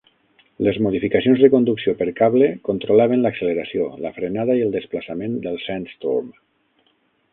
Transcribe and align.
Les 0.67 0.77
modificacions 0.85 1.43
de 1.43 1.49
conducció 1.55 1.93
per 1.99 2.07
cable 2.21 2.47
controlaven 2.69 3.21
l"acceleració, 3.25 3.85
la 4.07 4.13
frenada 4.17 4.57
i 4.61 4.65
el 4.69 4.75
desplaçament 4.77 5.37
del 5.45 5.61
Sandstorm. 5.67 6.33